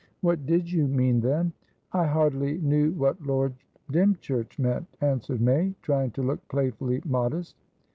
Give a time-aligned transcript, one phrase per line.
[0.21, 1.53] "What did you mean, then?"
[1.93, 3.53] "I hardly knew what Lord
[3.91, 7.55] Dymchurch meant," answered May, trying to look playfully modest.